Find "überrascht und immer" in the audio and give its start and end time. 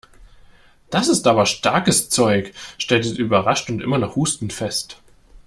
3.21-3.99